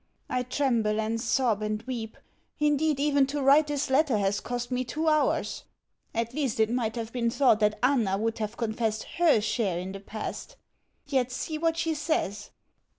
[0.31, 2.17] I tremble and sob and weep.
[2.59, 5.65] Indeed, even to write this letter has cost me two hours.
[6.15, 9.91] At least it might have been thought that Anna would have confessed HER share in
[9.91, 10.55] the past.
[11.05, 12.49] Yet see what she says!...